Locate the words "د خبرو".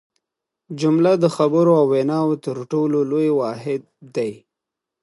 1.23-1.71